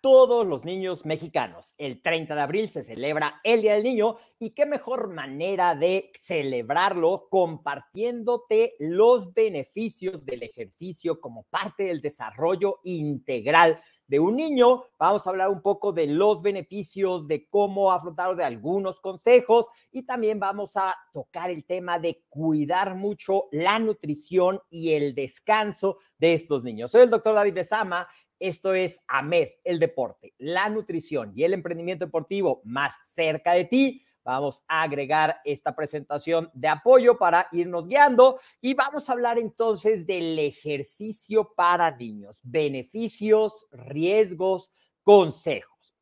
[0.00, 1.74] todos los niños mexicanos!
[1.78, 6.12] El 30 de abril se celebra el Día del Niño y qué mejor manera de
[6.20, 14.82] celebrarlo compartiéndote los beneficios del ejercicio como parte del desarrollo integral de un niño.
[14.98, 20.02] Vamos a hablar un poco de los beneficios, de cómo afrontarlo, de algunos consejos y
[20.02, 26.34] también vamos a tocar el tema de cuidar mucho la nutrición y el descanso de
[26.34, 26.90] estos niños.
[26.90, 28.08] Soy el doctor David de Sama.
[28.40, 34.02] Esto es AMED, el deporte, la nutrición y el emprendimiento deportivo más cerca de ti.
[34.24, 40.06] Vamos a agregar esta presentación de apoyo para irnos guiando y vamos a hablar entonces
[40.06, 44.70] del ejercicio para niños, beneficios, riesgos,
[45.02, 45.94] consejos.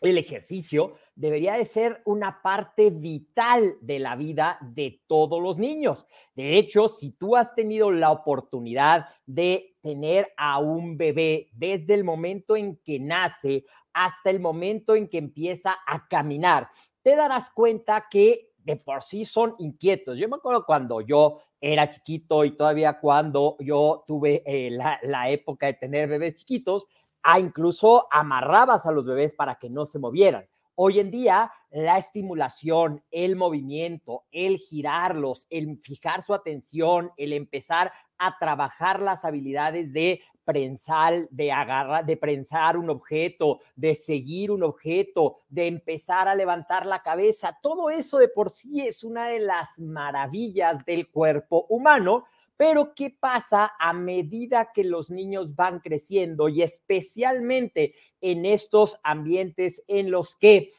[0.00, 6.06] El ejercicio debería de ser una parte vital de la vida de todos los niños.
[6.34, 12.04] De hecho, si tú has tenido la oportunidad de tener a un bebé desde el
[12.04, 16.68] momento en que nace hasta el momento en que empieza a caminar,
[17.02, 20.18] te darás cuenta que de por sí son inquietos.
[20.18, 25.30] Yo me acuerdo cuando yo era chiquito y todavía cuando yo tuve eh, la, la
[25.30, 26.86] época de tener bebés chiquitos,
[27.22, 30.46] a incluso amarrabas a los bebés para que no se movieran.
[30.78, 37.92] Hoy en día, la estimulación, el movimiento, el girarlos, el fijar su atención, el empezar
[38.18, 44.62] a trabajar las habilidades de prensar, de agarrar, de prensar un objeto, de seguir un
[44.62, 49.40] objeto, de empezar a levantar la cabeza, todo eso de por sí es una de
[49.40, 52.26] las maravillas del cuerpo humano.
[52.56, 59.82] Pero ¿qué pasa a medida que los niños van creciendo y especialmente en estos ambientes
[59.88, 60.70] en los que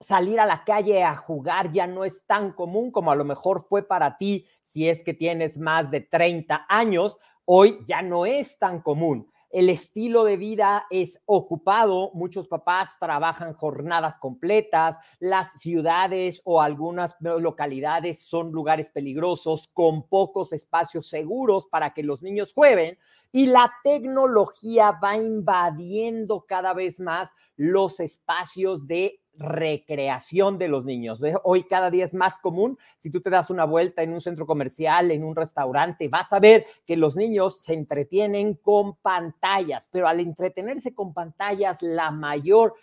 [0.00, 3.66] salir a la calle a jugar ya no es tan común como a lo mejor
[3.68, 8.58] fue para ti si es que tienes más de 30 años, hoy ya no es
[8.58, 16.42] tan común el estilo de vida es ocupado, muchos papás trabajan jornadas completas, las ciudades
[16.44, 22.98] o algunas localidades son lugares peligrosos con pocos espacios seguros para que los niños jueguen
[23.30, 31.20] y la tecnología va invadiendo cada vez más los espacios de recreación de los niños.
[31.42, 32.78] Hoy cada día es más común.
[32.98, 36.40] Si tú te das una vuelta en un centro comercial, en un restaurante, vas a
[36.40, 42.74] ver que los niños se entretienen con pantallas, pero al entretenerse con pantallas, la mayor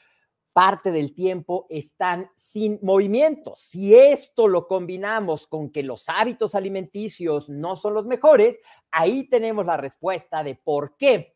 [0.53, 3.55] parte del tiempo están sin movimiento.
[3.57, 8.61] Si esto lo combinamos con que los hábitos alimenticios no son los mejores,
[8.91, 11.35] ahí tenemos la respuesta de por qué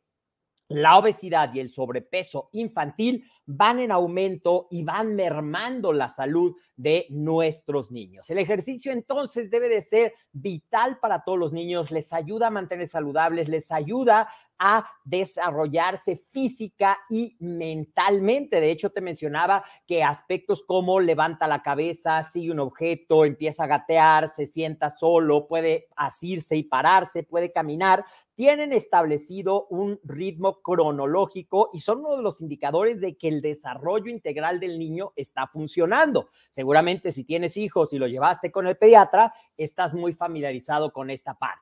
[0.67, 7.05] la obesidad y el sobrepeso infantil van en aumento y van mermando la salud de
[7.09, 8.29] nuestros niños.
[8.29, 12.87] El ejercicio entonces debe de ser vital para todos los niños, les ayuda a mantener
[12.87, 18.61] saludables, les ayuda a desarrollarse física y mentalmente.
[18.61, 23.67] De hecho, te mencionaba que aspectos como levanta la cabeza, sigue un objeto, empieza a
[23.67, 28.05] gatear, se sienta solo, puede asirse y pararse, puede caminar,
[28.35, 34.09] tienen establecido un ritmo cronológico y son uno de los indicadores de que el desarrollo
[34.09, 36.29] integral del niño está funcionando.
[36.49, 41.35] Seguramente si tienes hijos y lo llevaste con el pediatra, estás muy familiarizado con esta
[41.35, 41.61] parte.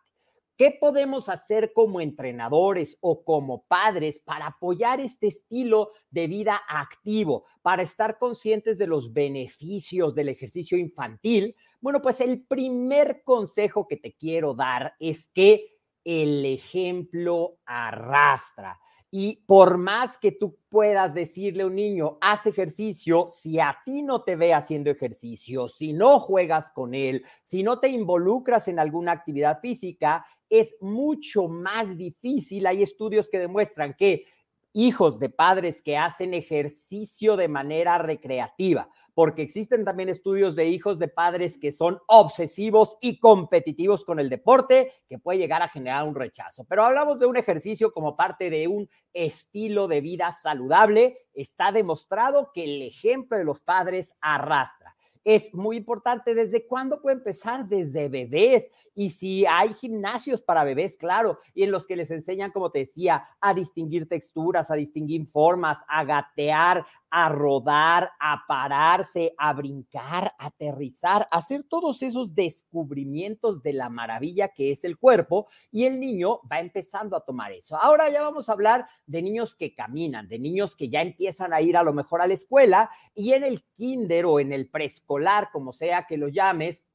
[0.56, 7.46] ¿Qué podemos hacer como entrenadores o como padres para apoyar este estilo de vida activo,
[7.64, 11.56] para estar conscientes de los beneficios del ejercicio infantil?
[11.82, 15.74] Bueno, pues el primer consejo que te quiero dar es que
[16.04, 18.80] el ejemplo arrastra.
[19.16, 24.02] Y por más que tú puedas decirle a un niño, haz ejercicio, si a ti
[24.02, 28.80] no te ve haciendo ejercicio, si no juegas con él, si no te involucras en
[28.80, 32.66] alguna actividad física, es mucho más difícil.
[32.66, 34.26] Hay estudios que demuestran que
[34.74, 41.00] hijos de padres que hacen ejercicio de manera recreativa, porque existen también estudios de hijos
[41.00, 46.08] de padres que son obsesivos y competitivos con el deporte, que puede llegar a generar
[46.08, 46.66] un rechazo.
[46.68, 51.20] Pero hablamos de un ejercicio como parte de un estilo de vida saludable.
[51.34, 56.36] Está demostrado que el ejemplo de los padres arrastra es muy importante.
[56.36, 57.68] ¿Desde cuándo puede empezar?
[57.68, 58.70] Desde bebés.
[58.96, 62.80] Y si hay gimnasios para bebés, claro, y en los que les enseñan, como te
[62.80, 66.86] decía, a distinguir texturas, a distinguir formas, a gatear,
[67.16, 74.48] a rodar, a pararse, a brincar, aterrizar, a hacer todos esos descubrimientos de la maravilla
[74.48, 77.78] que es el cuerpo y el niño va empezando a tomar eso.
[77.78, 81.62] Ahora ya vamos a hablar de niños que caminan, de niños que ya empiezan a
[81.62, 85.13] ir a lo mejor a la escuela y en el kinder o en el preescolar,
[85.52, 86.86] como sea que lo llames,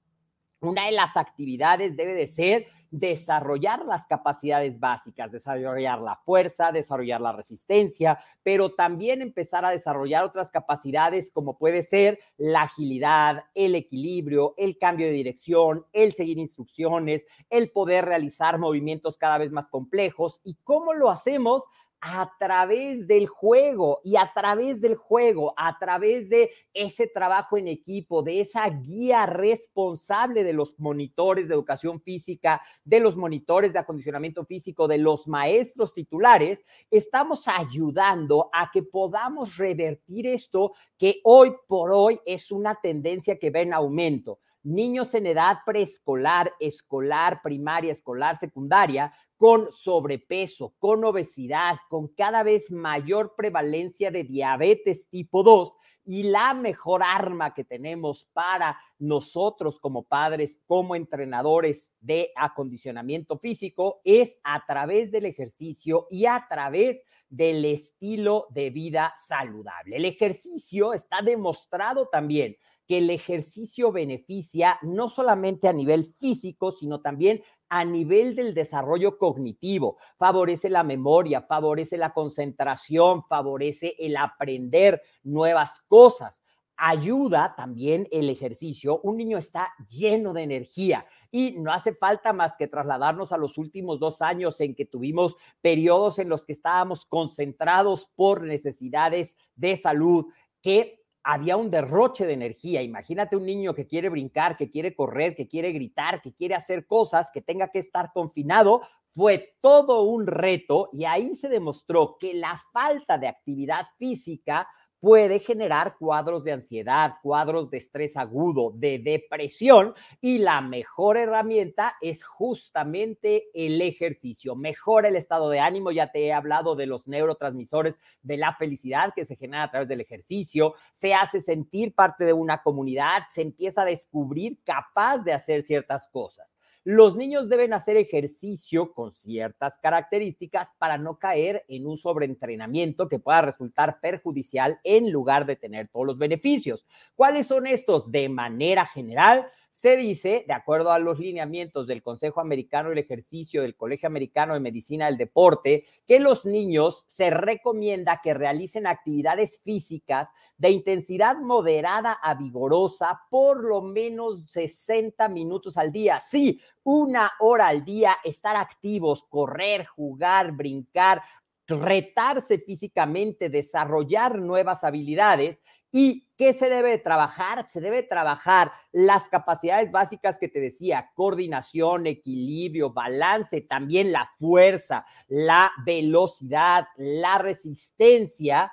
[0.61, 7.21] una de las actividades debe de ser desarrollar las capacidades básicas, desarrollar la fuerza, desarrollar
[7.21, 13.75] la resistencia, pero también empezar a desarrollar otras capacidades como puede ser la agilidad, el
[13.75, 19.69] equilibrio, el cambio de dirección, el seguir instrucciones, el poder realizar movimientos cada vez más
[19.69, 20.41] complejos.
[20.43, 21.65] ¿Y cómo lo hacemos?
[22.01, 27.69] A través del juego y a través del juego, a través de ese trabajo en
[27.69, 33.81] equipo, de esa guía responsable de los monitores de educación física, de los monitores de
[33.81, 41.53] acondicionamiento físico, de los maestros titulares, estamos ayudando a que podamos revertir esto que hoy
[41.67, 44.39] por hoy es una tendencia que va en aumento.
[44.65, 52.71] Niños en edad preescolar, escolar, primaria, escolar, secundaria, con sobrepeso, con obesidad, con cada vez
[52.73, 60.03] mayor prevalencia de diabetes tipo 2 y la mejor arma que tenemos para nosotros como
[60.03, 67.65] padres, como entrenadores de acondicionamiento físico es a través del ejercicio y a través del
[67.65, 69.97] estilo de vida saludable.
[69.97, 72.57] El ejercicio está demostrado también
[72.89, 79.19] que el ejercicio beneficia no solamente a nivel físico, sino también a nivel del desarrollo
[79.19, 79.99] cognitivo.
[80.17, 86.43] Favorece la memoria, favorece la concentración, favorece el aprender nuevas cosas.
[86.79, 89.01] Ayuda también el ejercicio.
[89.03, 93.59] Un niño está lleno de energía y no hace falta más que trasladarnos a los
[93.59, 99.77] últimos dos años en que tuvimos periodos en los que estábamos concentrados por necesidades de
[99.77, 100.27] salud,
[100.63, 100.98] que
[101.31, 102.81] había un derroche de energía.
[102.81, 106.87] Imagínate un niño que quiere brincar, que quiere correr, que quiere gritar, que quiere hacer
[106.87, 108.81] cosas, que tenga que estar confinado.
[109.11, 114.67] Fue todo un reto y ahí se demostró que la falta de actividad física
[115.01, 121.95] puede generar cuadros de ansiedad, cuadros de estrés agudo, de depresión y la mejor herramienta
[122.01, 124.57] es justamente el ejercicio.
[124.57, 129.13] Mejora el estado de ánimo, ya te he hablado de los neurotransmisores de la felicidad
[129.15, 133.43] que se genera a través del ejercicio, se hace sentir parte de una comunidad, se
[133.43, 136.58] empieza a descubrir capaz de hacer ciertas cosas.
[136.91, 143.19] Los niños deben hacer ejercicio con ciertas características para no caer en un sobreentrenamiento que
[143.19, 146.87] pueda resultar perjudicial en lugar de tener todos los beneficios.
[147.15, 148.11] ¿Cuáles son estos?
[148.11, 153.63] De manera general, se dice, de acuerdo a los lineamientos del Consejo Americano del Ejercicio,
[153.63, 159.61] del Colegio Americano de Medicina del Deporte, que los niños se recomienda que realicen actividades
[159.63, 166.21] físicas de intensidad moderada a vigorosa por lo menos 60 minutos al día.
[166.21, 171.23] Sí, una hora al día, estar activos, correr, jugar, brincar,
[171.67, 177.67] retarse físicamente, desarrollar nuevas habilidades ¿Y qué se debe trabajar?
[177.67, 185.07] Se debe trabajar las capacidades básicas que te decía, coordinación, equilibrio, balance, también la fuerza,
[185.29, 188.73] la velocidad, la resistencia.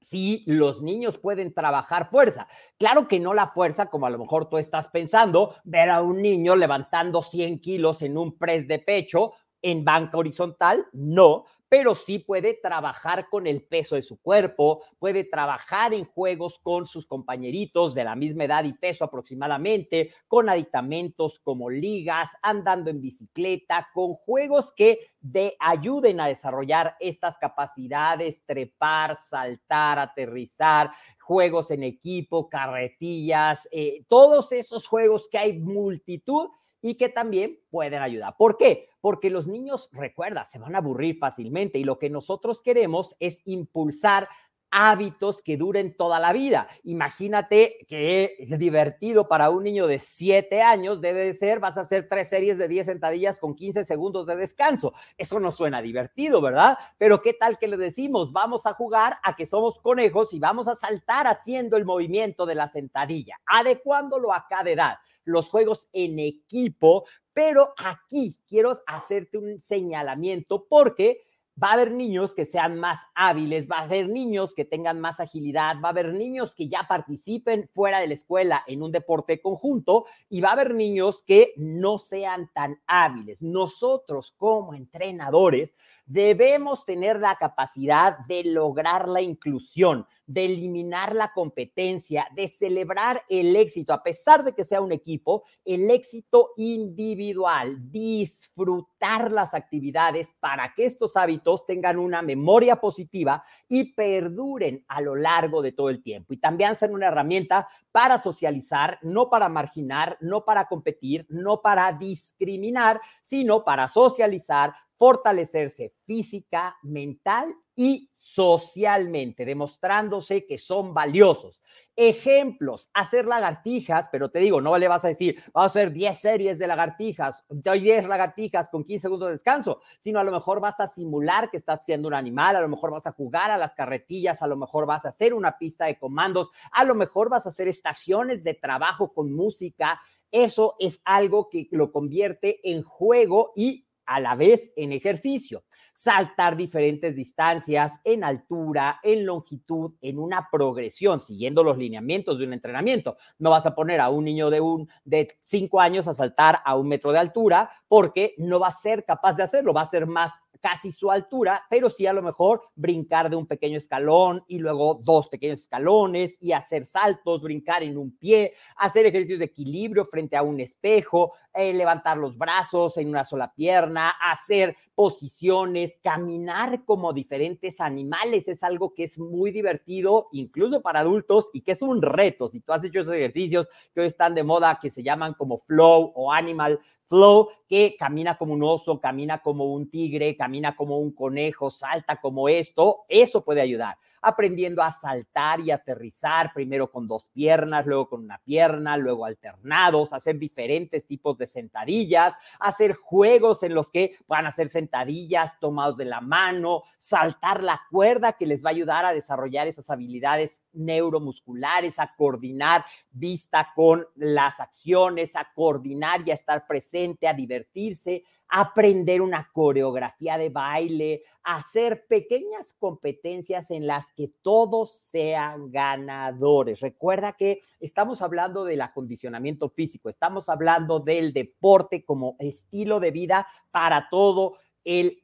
[0.00, 2.48] Si los niños pueden trabajar fuerza.
[2.78, 6.22] Claro que no la fuerza como a lo mejor tú estás pensando, ver a un
[6.22, 12.18] niño levantando 100 kilos en un press de pecho en banca horizontal, no, pero sí
[12.18, 17.94] puede trabajar con el peso de su cuerpo, puede trabajar en juegos con sus compañeritos
[17.94, 24.14] de la misma edad y peso aproximadamente, con aditamentos como ligas, andando en bicicleta, con
[24.14, 33.68] juegos que de, ayuden a desarrollar estas capacidades, trepar, saltar, aterrizar, juegos en equipo, carretillas,
[33.70, 36.48] eh, todos esos juegos que hay multitud
[36.82, 38.36] y que también pueden ayudar.
[38.38, 38.88] ¿Por qué?
[39.00, 43.42] Porque los niños, recuerda, se van a aburrir fácilmente y lo que nosotros queremos es
[43.44, 44.28] impulsar
[44.70, 46.68] hábitos que duren toda la vida.
[46.84, 51.82] Imagínate que es divertido para un niño de 7 años, debe de ser, vas a
[51.82, 54.92] hacer tres series de 10 sentadillas con 15 segundos de descanso.
[55.16, 56.78] Eso no suena divertido, ¿verdad?
[56.98, 60.68] Pero ¿qué tal que le decimos, vamos a jugar a que somos conejos y vamos
[60.68, 64.94] a saltar haciendo el movimiento de la sentadilla, adecuándolo a cada edad?
[65.24, 71.22] los juegos en equipo, pero aquí quiero hacerte un señalamiento porque
[71.62, 75.20] va a haber niños que sean más hábiles, va a haber niños que tengan más
[75.20, 79.40] agilidad, va a haber niños que ya participen fuera de la escuela en un deporte
[79.40, 83.42] conjunto y va a haber niños que no sean tan hábiles.
[83.42, 85.74] Nosotros como entrenadores
[86.06, 93.56] debemos tener la capacidad de lograr la inclusión, de eliminar la competencia, de celebrar el
[93.56, 100.72] éxito, a pesar de que sea un equipo, el éxito individual, disfrutar las actividades para
[100.72, 106.00] que estos hábitos tengan una memoria positiva y perduren a lo largo de todo el
[106.00, 106.32] tiempo.
[106.32, 111.92] Y también ser una herramienta para socializar, no para marginar, no para competir, no para
[111.92, 121.62] discriminar, sino para socializar, fortalecerse física, mental y socialmente, demostrándose que son valiosos.
[121.96, 126.20] Ejemplos, hacer lagartijas, pero te digo, no le vas a decir, vamos a hacer 10
[126.20, 130.78] series de lagartijas, 10 lagartijas con 15 segundos de descanso, sino a lo mejor vas
[130.80, 133.72] a simular que estás siendo un animal, a lo mejor vas a jugar a las
[133.72, 137.46] carretillas, a lo mejor vas a hacer una pista de comandos, a lo mejor vas
[137.46, 139.98] a hacer estaciones de trabajo con música.
[140.30, 145.62] Eso es algo que lo convierte en juego y a la vez en ejercicio.
[145.94, 152.52] Saltar diferentes distancias en altura, en longitud, en una progresión, siguiendo los lineamientos de un
[152.52, 153.16] entrenamiento.
[153.38, 156.74] No vas a poner a un niño de un de cinco años a saltar a
[156.74, 160.06] un metro de altura porque no va a ser capaz de hacerlo, va a ser
[160.06, 160.30] más
[160.60, 165.00] casi su altura, pero sí a lo mejor brincar de un pequeño escalón y luego
[165.02, 170.36] dos pequeños escalones y hacer saltos, brincar en un pie, hacer ejercicios de equilibrio frente
[170.36, 177.12] a un espejo, eh, levantar los brazos en una sola pierna, hacer posiciones, caminar como
[177.12, 178.46] diferentes animales.
[178.46, 182.48] Es algo que es muy divertido, incluso para adultos, y que es un reto.
[182.48, 185.58] Si tú has hecho esos ejercicios que hoy están de moda, que se llaman como
[185.58, 186.78] flow o animal
[187.10, 192.20] flow, que camina como un oso, camina como un tigre, camina como un conejo, salta
[192.20, 198.08] como esto, eso puede ayudar aprendiendo a saltar y aterrizar, primero con dos piernas, luego
[198.08, 204.16] con una pierna, luego alternados, hacer diferentes tipos de sentadillas, hacer juegos en los que
[204.26, 209.04] puedan hacer sentadillas tomados de la mano, saltar la cuerda que les va a ayudar
[209.04, 216.34] a desarrollar esas habilidades neuromusculares, a coordinar vista con las acciones, a coordinar y a
[216.34, 224.28] estar presente, a divertirse, aprender una coreografía de baile, hacer pequeñas competencias en las que
[224.42, 226.80] todos sean ganadores.
[226.80, 233.46] Recuerda que estamos hablando del acondicionamiento físico, estamos hablando del deporte como estilo de vida
[233.70, 235.22] para todo el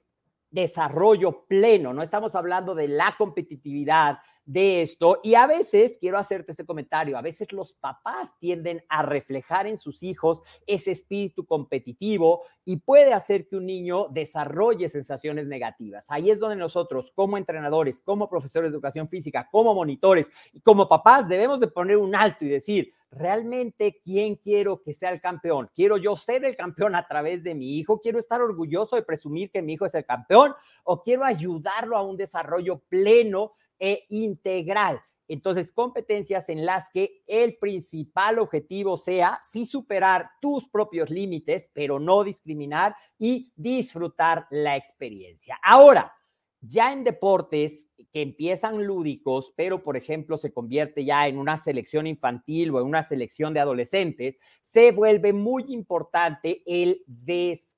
[0.51, 5.21] desarrollo pleno, no estamos hablando de la competitividad, de esto.
[5.23, 9.77] Y a veces, quiero hacerte este comentario, a veces los papás tienden a reflejar en
[9.77, 16.07] sus hijos ese espíritu competitivo y puede hacer que un niño desarrolle sensaciones negativas.
[16.11, 20.89] Ahí es donde nosotros, como entrenadores, como profesores de educación física, como monitores y como
[20.89, 25.71] papás, debemos de poner un alto y decir, realmente quién quiero que sea el campeón.
[25.75, 28.01] Quiero yo ser el campeón a través de mi hijo.
[28.01, 32.03] Quiero estar orgulloso de presumir que mi hijo es el campeón o quiero ayudarlo a
[32.03, 35.01] un desarrollo pleno e integral.
[35.29, 41.99] Entonces, competencias en las que el principal objetivo sea sí superar tus propios límites, pero
[41.99, 45.59] no discriminar y disfrutar la experiencia.
[45.63, 46.13] Ahora,
[46.61, 52.07] ya en deportes que empiezan lúdicos, pero por ejemplo se convierte ya en una selección
[52.07, 57.76] infantil o en una selección de adolescentes, se vuelve muy importante el descanso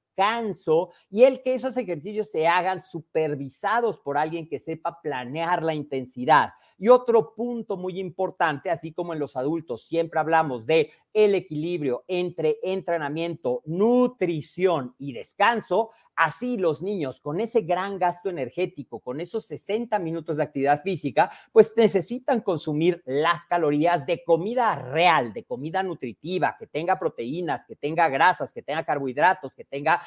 [1.11, 6.51] y el que esos ejercicios se hagan supervisados por alguien que sepa planear la intensidad.
[6.79, 12.05] Y otro punto muy importante, así como en los adultos siempre hablamos de el equilibrio
[12.07, 19.47] entre entrenamiento, nutrición y descanso, Así los niños con ese gran gasto energético, con esos
[19.47, 25.85] 60 minutos de actividad física, pues necesitan consumir las calorías de comida real, de comida
[25.85, 30.03] nutritiva, que tenga proteínas, que tenga grasas, que tenga carbohidratos, que tenga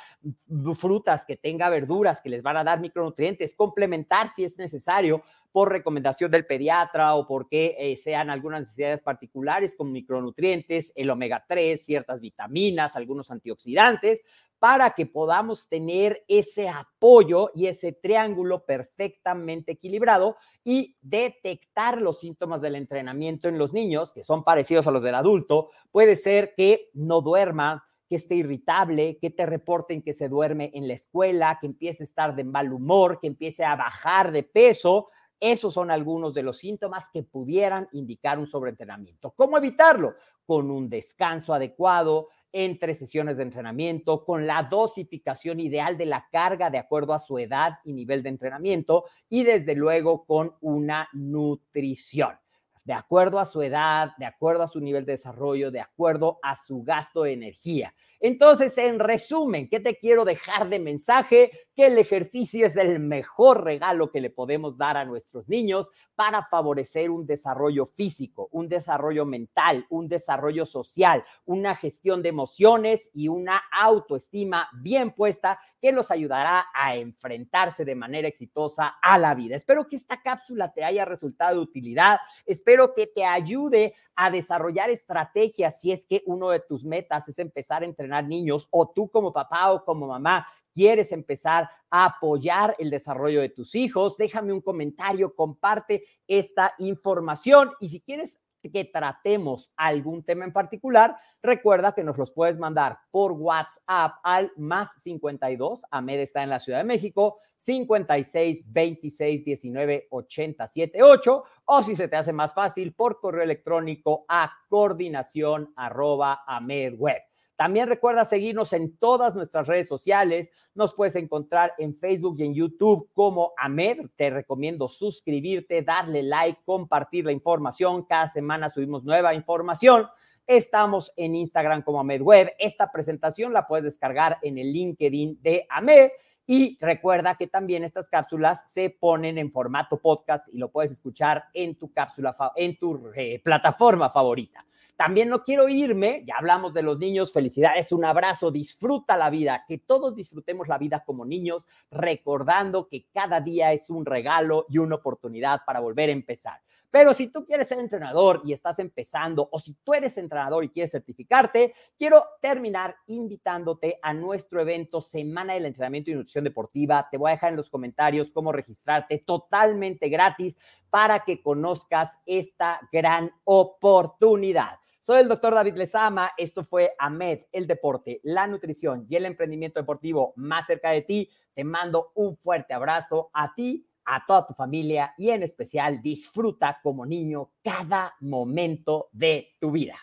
[0.75, 5.71] frutas, que tenga verduras, que les van a dar micronutrientes, complementar si es necesario por
[5.71, 11.83] recomendación del pediatra o porque eh, sean algunas necesidades particulares con micronutrientes, el omega 3,
[11.83, 14.21] ciertas vitaminas, algunos antioxidantes,
[14.61, 22.61] para que podamos tener ese apoyo y ese triángulo perfectamente equilibrado y detectar los síntomas
[22.61, 25.71] del entrenamiento en los niños, que son parecidos a los del adulto.
[25.91, 30.87] Puede ser que no duerma, que esté irritable, que te reporten que se duerme en
[30.87, 35.07] la escuela, que empiece a estar de mal humor, que empiece a bajar de peso.
[35.41, 39.31] Esos son algunos de los síntomas que pudieran indicar un sobreentrenamiento.
[39.31, 40.13] ¿Cómo evitarlo?
[40.45, 46.69] Con un descanso adecuado, entre sesiones de entrenamiento, con la dosificación ideal de la carga
[46.69, 52.37] de acuerdo a su edad y nivel de entrenamiento y desde luego con una nutrición
[52.83, 56.55] de acuerdo a su edad, de acuerdo a su nivel de desarrollo, de acuerdo a
[56.55, 57.93] su gasto de energía.
[58.23, 61.51] Entonces, en resumen, ¿qué te quiero dejar de mensaje?
[61.75, 66.45] Que el ejercicio es el mejor regalo que le podemos dar a nuestros niños para
[66.45, 73.27] favorecer un desarrollo físico, un desarrollo mental, un desarrollo social, una gestión de emociones y
[73.27, 79.55] una autoestima bien puesta que los ayudará a enfrentarse de manera exitosa a la vida.
[79.55, 82.19] Espero que esta cápsula te haya resultado de utilidad.
[82.45, 87.39] Espero que te ayude a desarrollar estrategias si es que uno de tus metas es
[87.39, 92.75] empezar a entrenar niños o tú como papá o como mamá quieres empezar a apoyar
[92.79, 98.85] el desarrollo de tus hijos, déjame un comentario, comparte esta información y si quieres que
[98.85, 104.89] tratemos algún tema en particular, recuerda que nos los puedes mandar por WhatsApp al más
[105.01, 111.95] 52, Amed está en la Ciudad de México, 56 26 19 80 78, o si
[111.95, 117.21] se te hace más fácil, por correo electrónico a coordinación arroba amedweb.
[117.61, 120.49] También recuerda seguirnos en todas nuestras redes sociales.
[120.73, 124.07] Nos puedes encontrar en Facebook y en YouTube como Amed.
[124.15, 128.05] Te recomiendo suscribirte, darle like, compartir la información.
[128.05, 130.07] Cada semana subimos nueva información.
[130.47, 132.51] Estamos en Instagram como Amed Web.
[132.57, 136.09] Esta presentación la puedes descargar en el LinkedIn de Amed.
[136.47, 141.43] Y recuerda que también estas cápsulas se ponen en formato podcast y lo puedes escuchar
[141.53, 144.65] en tu cápsula, en tu eh, plataforma favorita.
[145.01, 149.65] También no quiero irme, ya hablamos de los niños, felicidades, un abrazo, disfruta la vida,
[149.67, 154.77] que todos disfrutemos la vida como niños, recordando que cada día es un regalo y
[154.77, 156.61] una oportunidad para volver a empezar.
[156.91, 160.69] Pero si tú quieres ser entrenador y estás empezando, o si tú eres entrenador y
[160.69, 167.07] quieres certificarte, quiero terminar invitándote a nuestro evento Semana del Entrenamiento y Nutrición Deportiva.
[167.09, 170.55] Te voy a dejar en los comentarios cómo registrarte totalmente gratis
[170.91, 174.77] para que conozcas esta gran oportunidad.
[175.11, 176.31] Soy el doctor David Lezama.
[176.37, 181.29] Esto fue AMED, el deporte, la nutrición y el emprendimiento deportivo más cerca de ti.
[181.53, 186.79] Te mando un fuerte abrazo a ti, a toda tu familia y en especial disfruta
[186.81, 189.97] como niño cada momento de tu vida.